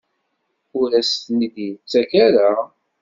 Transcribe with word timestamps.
Ur 0.79 0.89
as-ten-id-yettak 0.99 2.09
ara? 2.27 2.49